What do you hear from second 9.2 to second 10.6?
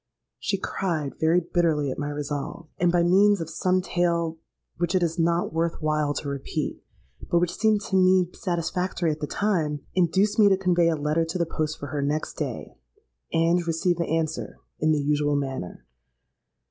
time, induced me to